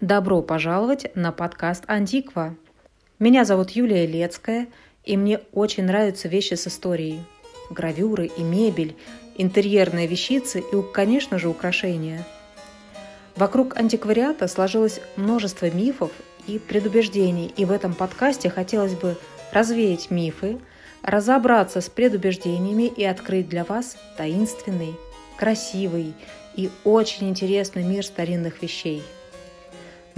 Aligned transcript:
Добро 0.00 0.42
пожаловать 0.42 1.14
на 1.14 1.30
подкаст 1.30 1.84
«Антиква». 1.86 2.56
Меня 3.20 3.44
зовут 3.44 3.70
Юлия 3.70 4.04
Лецкая, 4.04 4.66
и 5.04 5.16
мне 5.16 5.40
очень 5.52 5.84
нравятся 5.84 6.26
вещи 6.26 6.54
с 6.54 6.66
историей. 6.66 7.20
Гравюры 7.70 8.26
и 8.26 8.42
мебель, 8.42 8.96
интерьерные 9.36 10.08
вещицы 10.08 10.58
и, 10.58 10.92
конечно 10.92 11.38
же, 11.38 11.48
украшения. 11.48 12.26
Вокруг 13.36 13.76
антиквариата 13.76 14.48
сложилось 14.48 15.00
множество 15.14 15.70
мифов 15.70 16.10
и 16.48 16.58
предубеждений, 16.58 17.46
и 17.56 17.64
в 17.64 17.70
этом 17.70 17.94
подкасте 17.94 18.50
хотелось 18.50 18.94
бы 18.94 19.16
развеять 19.52 20.10
мифы, 20.10 20.58
разобраться 21.02 21.80
с 21.80 21.88
предубеждениями 21.88 22.84
и 22.84 23.04
открыть 23.04 23.48
для 23.48 23.64
вас 23.64 23.96
таинственный, 24.16 24.94
красивый 25.36 26.14
и 26.56 26.70
очень 26.84 27.28
интересный 27.28 27.82
мир 27.82 28.04
старинных 28.04 28.62
вещей– 28.62 29.02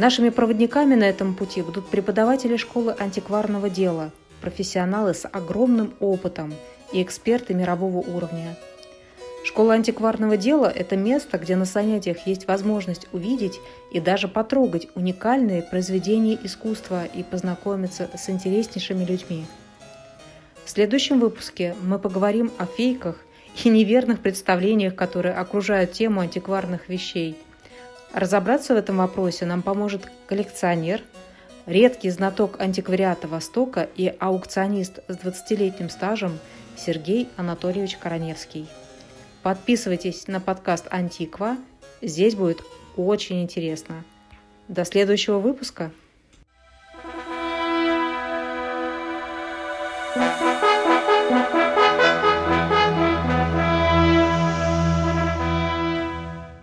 Нашими 0.01 0.31
проводниками 0.31 0.95
на 0.95 1.05
этом 1.05 1.35
пути 1.35 1.61
будут 1.61 1.87
преподаватели 1.91 2.57
школы 2.57 2.97
антикварного 2.99 3.69
дела, 3.69 4.13
профессионалы 4.41 5.13
с 5.13 5.29
огромным 5.29 5.93
опытом 6.01 6.55
и 6.91 7.03
эксперты 7.03 7.53
мирового 7.53 7.99
уровня. 7.99 8.57
Школа 9.45 9.75
антикварного 9.75 10.39
дела– 10.39 10.73
это 10.75 10.97
место, 10.97 11.37
где 11.37 11.55
на 11.55 11.67
занятиях 11.67 12.27
есть 12.27 12.49
возможность 12.49 13.09
увидеть 13.13 13.61
и 13.93 14.01
даже 14.01 14.27
потрогать 14.27 14.89
уникальные 14.95 15.61
произведения 15.61 16.39
искусства 16.43 17.05
и 17.05 17.23
познакомиться 17.23 18.09
с 18.17 18.31
интереснейшими 18.31 19.05
людьми. 19.05 19.45
В 20.71 20.73
следующем 20.73 21.19
выпуске 21.19 21.75
мы 21.83 21.99
поговорим 21.99 22.53
о 22.57 22.65
фейках 22.65 23.17
и 23.65 23.69
неверных 23.69 24.21
представлениях, 24.21 24.95
которые 24.95 25.35
окружают 25.35 25.91
тему 25.91 26.21
антикварных 26.21 26.89
вещей– 26.89 27.37
Разобраться 28.13 28.75
в 28.75 28.77
этом 28.77 28.97
вопросе 28.97 29.47
нам 29.47 29.63
поможет 29.63 30.11
коллекционер, 30.27 31.03
редкий 31.67 32.11
знаток 32.11 32.61
антиквариата 32.61 33.29
Востока 33.29 33.89
и 33.97 34.13
аукционист 34.19 34.99
с 35.07 35.17
20-летним 35.17 35.89
стажем 35.89 36.39
Сергей 36.77 37.29
Анатольевич 37.37 37.97
Короневский. 37.97 38.69
Подписывайтесь 39.45 40.27
на 40.27 40.41
подкаст 40.41 40.87
«Антиква», 40.91 41.57
здесь 42.03 42.35
будет 42.35 42.63
очень 42.97 43.43
интересно. 43.43 44.05
До 44.67 44.85
следующего 44.85 45.39
выпуска! 45.39 45.93